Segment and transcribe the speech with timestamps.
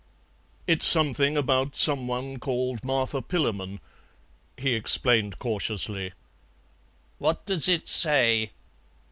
[0.65, 3.79] "It's something about some one called Martha Pillamon,"
[4.57, 6.13] he explained cautiously.
[7.19, 8.49] "What does it say?"